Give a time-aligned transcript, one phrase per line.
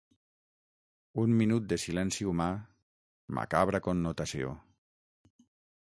[1.23, 2.49] Un minut de silenci humà,
[3.41, 4.59] macabra connotació.